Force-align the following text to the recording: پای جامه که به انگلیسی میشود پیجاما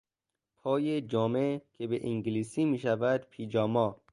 پای 0.59 1.01
جامه 1.01 1.61
که 1.73 1.87
به 1.87 2.07
انگلیسی 2.07 2.65
میشود 2.65 3.27
پیجاما 3.29 4.01